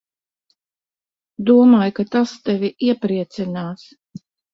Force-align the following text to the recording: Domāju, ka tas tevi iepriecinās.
Domāju, 1.49 1.93
ka 1.99 2.05
tas 2.15 2.33
tevi 2.47 2.71
iepriecinās. 2.87 3.85